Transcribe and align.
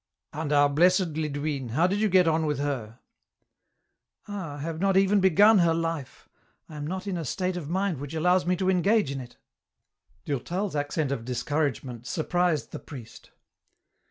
"And 0.33 0.51
our 0.51 0.67
Blesed 0.67 1.15
Lidwine, 1.15 1.73
how 1.73 1.85
do 1.85 1.95
you 1.95 2.09
get 2.09 2.27
on 2.27 2.47
with 2.47 2.57
her?"" 2.57 2.97
Ah, 4.27 4.55
I 4.55 4.57
have 4.57 4.79
not 4.81 4.97
even 4.97 5.19
begun 5.19 5.59
her 5.59 5.75
life; 5.75 6.27
I 6.67 6.75
am 6.77 6.87
not 6.87 7.05
in 7.05 7.17
a 7.17 7.23
State 7.23 7.55
of 7.55 7.69
mind 7.69 7.99
which 7.99 8.15
allows 8.15 8.47
me 8.47 8.55
to 8.55 8.69
engage 8.71 9.11
in 9.11 9.19
it." 9.21 9.33
§8 9.33 9.33
EN 9.35 9.37
ROUTE. 9.37 10.25
Durtal's 10.39 10.75
accent 10.75 11.11
of 11.11 11.23
discouragement 11.23 12.07
surprised 12.07 12.71
the 12.71 12.79
priest. 12.79 13.29